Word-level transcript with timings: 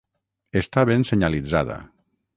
Està 0.61 0.85
ben 0.91 1.05
senyalitzada. 1.11 1.77